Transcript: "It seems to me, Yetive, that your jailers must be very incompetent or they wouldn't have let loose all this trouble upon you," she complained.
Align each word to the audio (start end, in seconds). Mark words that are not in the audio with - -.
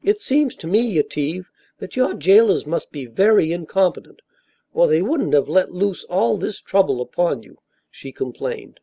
"It 0.00 0.20
seems 0.20 0.54
to 0.62 0.68
me, 0.68 0.78
Yetive, 0.80 1.50
that 1.80 1.96
your 1.96 2.14
jailers 2.14 2.66
must 2.66 2.92
be 2.92 3.06
very 3.06 3.50
incompetent 3.50 4.22
or 4.72 4.86
they 4.86 5.02
wouldn't 5.02 5.34
have 5.34 5.48
let 5.48 5.72
loose 5.72 6.04
all 6.04 6.36
this 6.38 6.60
trouble 6.60 7.00
upon 7.00 7.42
you," 7.42 7.58
she 7.90 8.12
complained. 8.12 8.78